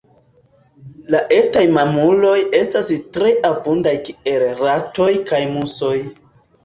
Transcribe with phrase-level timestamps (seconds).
[1.15, 5.97] La etaj mamuloj estas tre abundaj kiel ratoj kaj musoj.